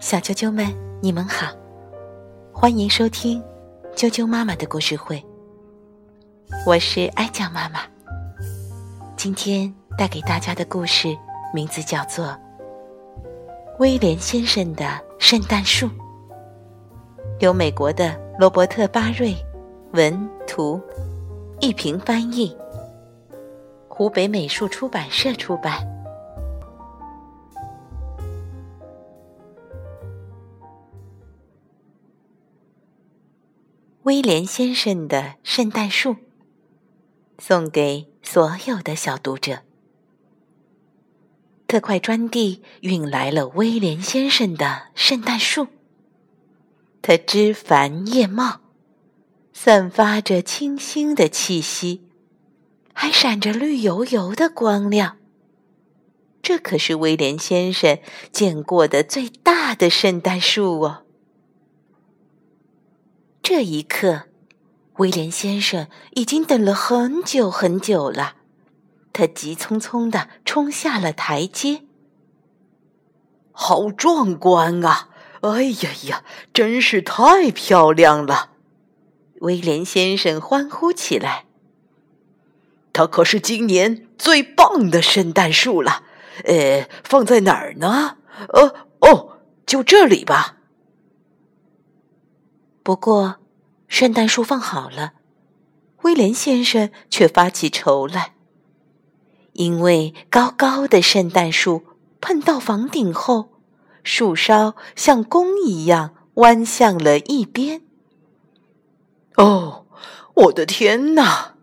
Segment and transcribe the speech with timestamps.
[0.00, 0.66] 小啾啾们，
[1.00, 1.52] 你们好，
[2.52, 3.42] 欢迎收听
[3.94, 5.22] 啾啾妈妈的故事会。
[6.66, 7.80] 我是哀酱妈妈，
[9.16, 11.16] 今天带给大家的故事
[11.52, 12.26] 名字叫做
[13.78, 15.86] 《威廉先生的圣诞树》，
[17.40, 19.36] 由美国的罗伯特·巴瑞
[19.92, 20.80] 文图
[21.60, 22.56] 一平翻译，
[23.88, 25.86] 湖北美术出版社出版。
[34.08, 36.16] 威廉先生的圣诞树，
[37.38, 39.58] 送给所有的小读者。
[41.66, 45.66] 特快专递运来了威廉先生的圣诞树，
[47.02, 48.60] 它枝繁叶茂，
[49.52, 52.08] 散发着清新的气息，
[52.94, 55.18] 还闪着绿油油的光亮。
[56.40, 57.98] 这可是威廉先生
[58.32, 61.02] 见过的最大的圣诞树哦！
[63.42, 64.24] 这一刻，
[64.98, 68.34] 威廉先生已经等了很久很久了。
[69.12, 71.82] 他急匆匆地冲下了台阶。
[73.52, 75.08] 好壮观啊！
[75.40, 78.50] 哎呀呀，真是太漂亮了！
[79.40, 81.46] 威廉先生欢呼起来。
[82.92, 86.02] 它可是今年最棒的圣诞树了。
[86.44, 88.18] 呃，放在哪儿呢？
[88.48, 90.57] 呃，哦，就这里吧。
[92.88, 93.36] 不过，
[93.86, 95.12] 圣诞树放好了，
[96.04, 98.32] 威廉先生却发起愁来，
[99.52, 101.82] 因为高高的圣诞树
[102.18, 103.50] 碰到房顶后，
[104.02, 107.82] 树梢像弓一样弯向了一边。
[109.36, 109.84] 哦，
[110.32, 111.56] 我的天哪！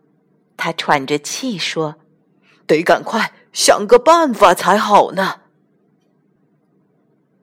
[0.55, 1.95] 他喘着气说
[2.67, 5.41] ：“得赶快想个办法才好呢。”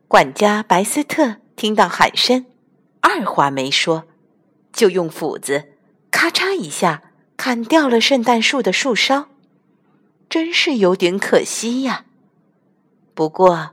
[0.06, 2.46] 管家白斯特听到喊声。
[3.02, 4.04] 二话没说，
[4.72, 5.74] 就用斧子
[6.10, 7.02] 咔嚓一下
[7.36, 9.28] 砍掉了圣诞树的树梢，
[10.30, 12.06] 真是有点可惜呀。
[13.12, 13.72] 不过，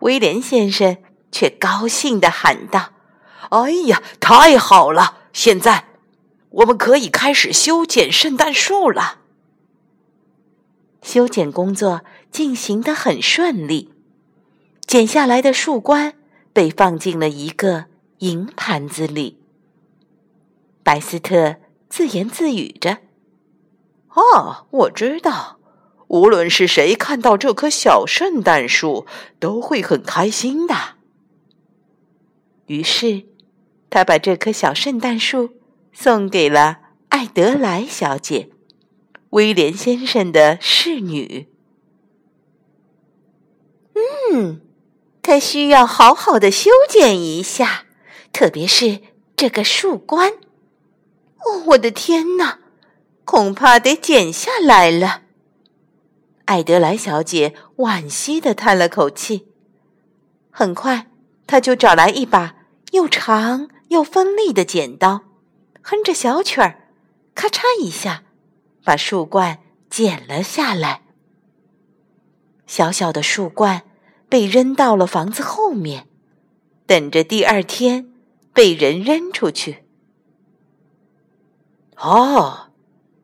[0.00, 0.98] 威廉先生
[1.32, 2.90] 却高兴地喊道
[3.50, 5.22] ：“哎呀，太好了！
[5.32, 5.86] 现在
[6.50, 9.20] 我们可以开始修剪圣诞树了。”
[11.00, 13.92] 修剪工作进行得很顺利，
[14.86, 16.14] 剪下来的树冠
[16.52, 17.86] 被放进了一个。
[18.24, 19.38] 银盘子里，
[20.82, 21.56] 白斯特
[21.90, 23.00] 自言自语着
[24.08, 25.58] ：“啊，我知道，
[26.08, 29.04] 无论是谁看到这棵小圣诞树，
[29.38, 30.74] 都会很开心的。”
[32.64, 33.26] 于是，
[33.90, 35.50] 他把这棵小圣诞树
[35.92, 36.78] 送给了
[37.10, 38.48] 艾德莱小姐，
[39.30, 41.48] 威廉先生的侍女。
[44.32, 44.62] 嗯，
[45.20, 47.84] 他需要好好的修剪一下。
[48.34, 49.00] 特别是
[49.36, 50.32] 这个树冠，
[51.38, 52.58] 哦，我的天哪，
[53.24, 55.22] 恐怕得剪下来了。
[56.46, 59.46] 艾德莱小姐惋惜的叹了口气。
[60.50, 61.06] 很快，
[61.46, 62.56] 她就找来一把
[62.90, 65.22] 又长又锋利的剪刀，
[65.80, 66.88] 哼着小曲儿，
[67.36, 68.24] 咔嚓一下，
[68.82, 71.02] 把树冠剪了下来。
[72.66, 73.82] 小小的树冠
[74.28, 76.08] 被扔到了房子后面，
[76.84, 78.10] 等着第二天。
[78.54, 79.84] 被人扔出去。
[81.96, 82.70] 啊，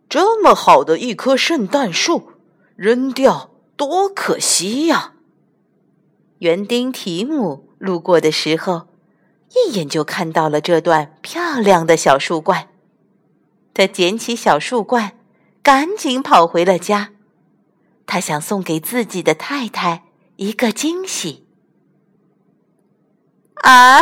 [0.08, 2.32] 这么好的一棵圣诞树，
[2.76, 5.14] 扔掉多可惜呀！
[6.40, 8.88] 园丁提姆路过的时候，
[9.54, 12.68] 一眼就看到了这段漂亮的小树冠。
[13.72, 15.18] 他捡起小树冠，
[15.62, 17.12] 赶紧跑回了家。
[18.06, 20.04] 他想送给自己的太太
[20.36, 21.46] 一个惊喜。
[23.62, 24.00] 啊，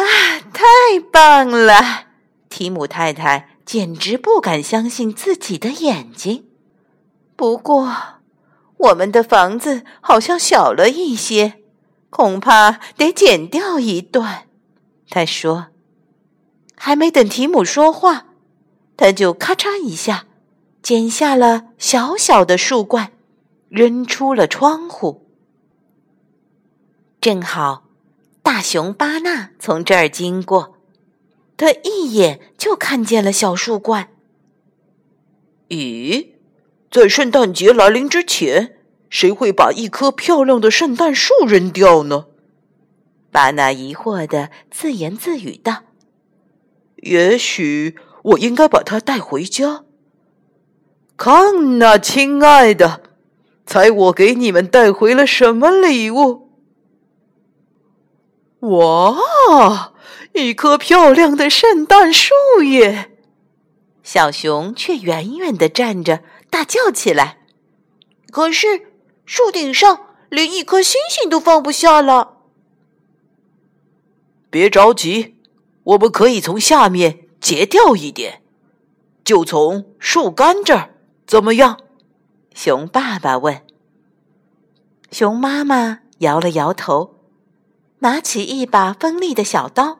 [0.52, 0.64] 太
[1.12, 2.06] 棒了！
[2.48, 6.46] 提姆太太简直不敢相信自己的眼睛。
[7.36, 7.92] 不过，
[8.76, 11.60] 我们的房子好像小了一些，
[12.10, 14.46] 恐怕得剪掉一段。
[15.10, 15.68] 他说。
[16.80, 18.26] 还没等提姆说话，
[18.96, 20.26] 他就咔嚓一下
[20.80, 23.10] 剪下了小小的树冠，
[23.68, 25.26] 扔出了窗户。
[27.20, 27.87] 正好。
[28.50, 30.76] 大熊巴纳从这儿经过，
[31.58, 34.08] 他一眼就看见了小树冠。
[35.68, 36.28] 咦，
[36.90, 38.78] 在圣诞节来临之前，
[39.10, 42.28] 谁会把一棵漂亮的圣诞树扔掉呢？
[43.30, 45.82] 巴纳疑惑的自言自语道
[47.04, 49.84] ：“也许我应该把它带回家。
[51.18, 53.02] 看呐，亲爱的，
[53.66, 56.47] 猜我给你们带回了什么礼物？”
[58.60, 59.92] 哇，
[60.32, 62.34] 一棵漂亮的圣诞树
[62.64, 63.12] 耶！
[64.02, 67.38] 小熊却远远的站着，大叫起来。
[68.30, 68.92] 可是
[69.24, 72.38] 树顶上连一颗星星都放不下了。
[74.50, 75.36] 别着急，
[75.84, 78.42] 我们可以从下面截掉一点，
[79.22, 80.94] 就从树干这儿，
[81.26, 81.78] 怎么样？
[82.54, 83.62] 熊爸爸问。
[85.12, 87.17] 熊妈妈摇了摇头，
[88.00, 89.98] 拿起一把锋利的小刀，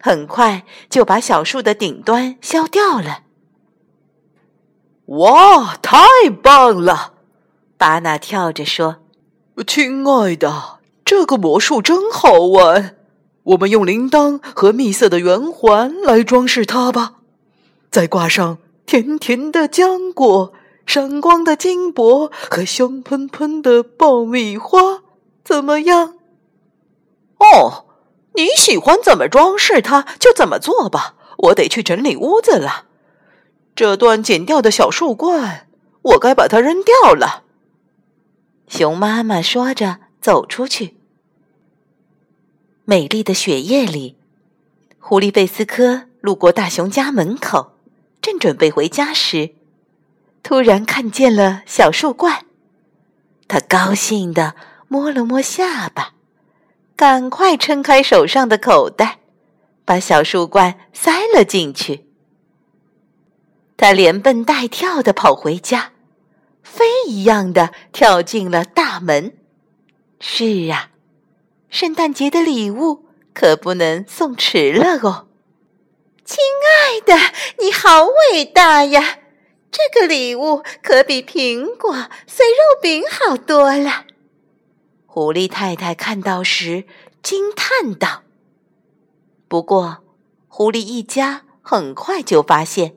[0.00, 3.22] 很快就把小树的顶端削掉了。
[5.06, 5.98] 哇，太
[6.42, 7.14] 棒了！
[7.76, 8.98] 巴纳跳着说
[9.66, 12.96] ：“亲爱的，这个魔术真好玩。
[13.42, 17.14] 我们用铃铛和蜜色的圆环来装饰它吧，
[17.90, 20.52] 再挂上甜甜的浆果。”
[20.84, 25.02] 闪光的金箔和香喷喷的爆米花，
[25.44, 26.14] 怎么样？
[27.42, 27.86] 哦，
[28.34, 31.16] 你喜欢怎么装饰它就怎么做吧。
[31.38, 32.86] 我得去整理屋子了。
[33.74, 35.66] 这段剪掉的小树冠，
[36.02, 37.42] 我该把它扔掉了。
[38.68, 40.96] 熊妈妈说着走出去。
[42.84, 44.16] 美丽的雪夜里，
[45.00, 47.72] 狐狸贝斯科路过大熊家门口，
[48.20, 49.54] 正准备回家时。
[50.42, 52.44] 突然看见了小树冠，
[53.48, 54.54] 他高兴地
[54.88, 56.14] 摸了摸下巴，
[57.02, 59.18] 赶快撑开手上的口袋，
[59.84, 62.06] 把小树冠塞了进去。
[63.76, 65.90] 他连蹦带跳的跑回家，
[66.62, 69.36] 飞一样的跳进了大门。
[70.20, 70.90] 是啊，
[71.68, 75.26] 圣诞节的礼物可不能送迟了哦！
[76.24, 77.16] 亲爱的，
[77.58, 79.18] 你好伟大呀！
[79.72, 81.92] 这个礼物可比苹果、
[82.28, 84.04] 碎肉饼好多了。
[85.14, 86.86] 狐狸太太看到时
[87.22, 88.22] 惊叹道。
[89.46, 90.02] 不过，
[90.48, 92.96] 狐狸一家很快就发现，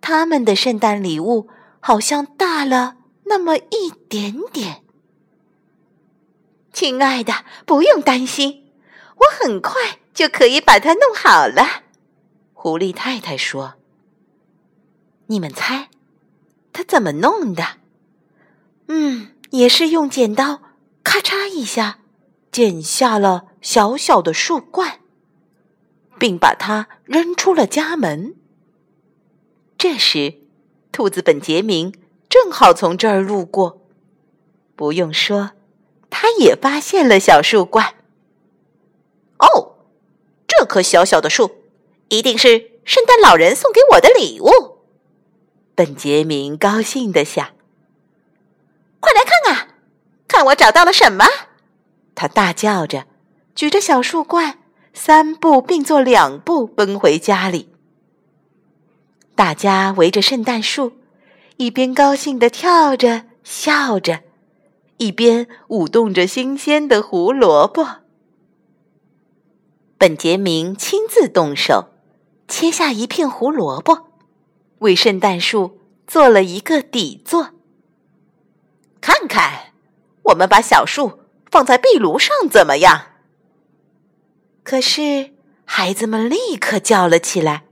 [0.00, 4.82] 他们的圣诞礼物好像大了那么一点点。
[6.72, 8.72] 亲爱的，不用担心，
[9.16, 11.82] 我很快就可以把它弄好了。
[12.54, 13.74] 狐狸太太说。
[15.26, 15.90] 你们猜，
[16.72, 17.62] 他怎么弄的？
[18.88, 20.62] 嗯，也是用剪刀
[21.06, 22.00] 咔嚓一下
[22.50, 24.98] 剪下了小小的树冠，
[26.18, 28.34] 并把它扔出了家门。
[29.78, 30.40] 这时，
[30.90, 31.94] 兔子本杰明
[32.28, 33.86] 正好从这儿路过，
[34.74, 35.52] 不用说，
[36.10, 37.94] 他也发现了小树冠。
[39.38, 39.76] 哦，
[40.48, 41.62] 这棵小小的树
[42.08, 44.80] 一定是圣诞老人送给我的礼物。
[45.76, 47.50] 本杰明高兴地想
[48.98, 49.55] ：“快来看，看
[50.46, 51.24] 我找到了什么！”
[52.14, 53.06] 他大叫着，
[53.54, 54.58] 举着小树冠，
[54.92, 57.70] 三步并作两步奔回家里。
[59.34, 60.92] 大家围着圣诞树，
[61.58, 64.20] 一边高兴地跳着、笑着，
[64.96, 67.86] 一边舞动着新鲜的胡萝卜。
[69.98, 71.90] 本杰明亲自动手，
[72.48, 74.08] 切下一片胡萝卜。
[74.80, 77.50] 为圣诞树做了一个底座。
[79.00, 79.65] 看看，
[80.26, 81.20] 我们把小树
[81.50, 83.12] 放在壁炉上怎么样？
[84.62, 85.32] 可是
[85.64, 87.64] 孩子们立刻叫了起来：“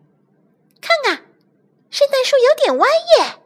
[0.80, 1.22] 看啊，
[1.90, 2.86] 圣诞树有点歪
[3.18, 3.40] 耶！”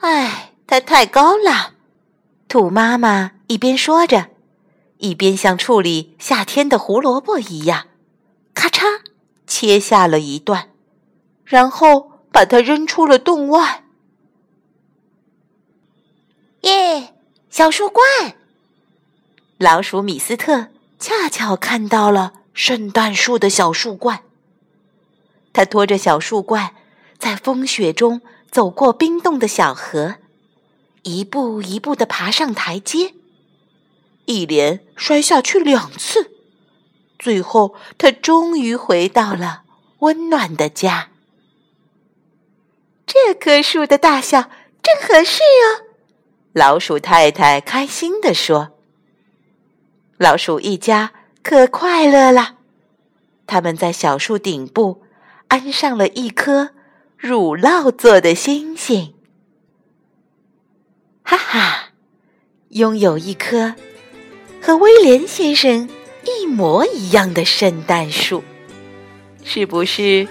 [0.00, 1.74] 哎，它太高了。
[2.48, 4.28] 兔妈妈一边说着，
[4.98, 7.88] 一边像处理夏天的胡萝卜一样，
[8.54, 9.02] 咔嚓
[9.46, 10.70] 切下了一段。
[11.44, 13.84] 然后把它扔出了洞外。
[16.62, 17.14] 耶，
[17.56, 18.34] 小树冠！
[19.58, 24.24] 老鼠米斯特恰巧看到了圣诞树的小树冠。
[25.52, 26.74] 他拖着小树冠，
[27.16, 30.16] 在风雪中走过冰冻的小河，
[31.04, 33.14] 一步一步的爬上台阶，
[34.24, 36.32] 一连摔下去两次，
[37.20, 39.62] 最后他终于回到了
[40.00, 41.10] 温暖的家。
[43.06, 44.50] 这棵树的大小
[44.82, 45.83] 正合适哦，
[46.54, 48.70] 老鼠太太开心地说。
[50.18, 51.10] 老鼠一家
[51.42, 52.58] 可快乐了，
[53.44, 55.02] 他们在小树顶部
[55.48, 56.70] 安上了一颗
[57.18, 59.14] 乳酪做的星星。
[61.24, 61.88] 哈哈，
[62.68, 63.74] 拥有一棵
[64.62, 65.88] 和威廉先生
[66.22, 68.44] 一模一样的圣诞树，
[69.42, 70.28] 是不是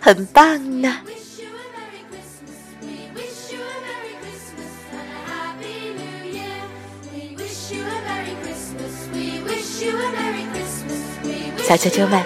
[0.00, 1.02] 很棒呢
[11.66, 12.22] 小啾啾们，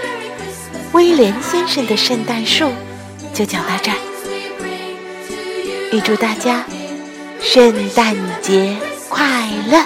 [0.92, 2.70] 威廉先生的圣诞树
[3.32, 3.96] 就讲到这儿。
[5.92, 6.62] 预祝大家
[7.40, 8.76] 圣诞节
[9.08, 9.24] 快
[9.70, 9.82] 乐